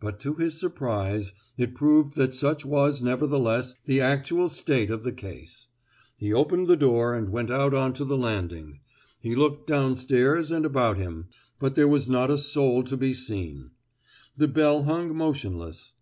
But, 0.00 0.18
to 0.20 0.32
his 0.32 0.58
surprise, 0.58 1.34
it 1.58 1.74
proved 1.74 2.16
that 2.16 2.34
such 2.34 2.64
was 2.64 3.02
nevertheless 3.02 3.74
the 3.84 4.00
actual 4.00 4.48
state 4.48 4.88
of 4.90 5.02
the 5.02 5.12
case! 5.12 5.66
He 6.16 6.32
opened 6.32 6.68
the 6.68 6.74
door 6.76 7.14
and 7.14 7.28
went 7.28 7.50
out 7.50 7.74
on 7.74 7.92
to 7.92 8.06
the 8.06 8.16
landing; 8.16 8.80
he 9.20 9.34
looked 9.36 9.66
downstairs 9.66 10.50
and 10.50 10.64
about 10.64 10.96
him, 10.96 11.28
but 11.58 11.74
there 11.74 11.86
was 11.86 12.08
not 12.08 12.30
a 12.30 12.38
soul 12.38 12.82
to 12.84 12.96
be 12.96 13.12
seen. 13.12 13.72
The 14.34 14.48
bell 14.48 14.84
hung 14.84 15.14
motionless. 15.14 15.92